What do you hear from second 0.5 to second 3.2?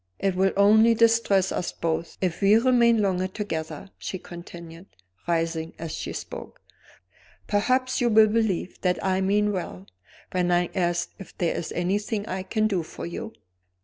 only distress us both if we remain